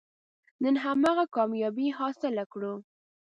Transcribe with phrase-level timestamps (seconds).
[0.63, 2.73] نن هماغه کامیابي حاصله کړو.